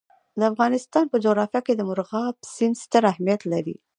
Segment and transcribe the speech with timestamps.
[0.39, 3.75] د افغانستان په جغرافیه کې مورغاب سیند ستر اهمیت لري.